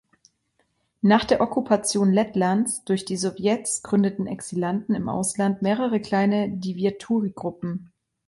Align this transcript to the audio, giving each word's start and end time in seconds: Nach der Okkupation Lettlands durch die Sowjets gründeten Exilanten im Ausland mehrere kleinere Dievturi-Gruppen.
Nach 1.03 1.23
der 1.25 1.41
Okkupation 1.41 2.11
Lettlands 2.11 2.83
durch 2.85 3.05
die 3.05 3.17
Sowjets 3.17 3.83
gründeten 3.83 4.25
Exilanten 4.25 4.95
im 4.95 5.07
Ausland 5.07 5.61
mehrere 5.61 5.99
kleinere 5.99 6.49
Dievturi-Gruppen. 6.49 7.91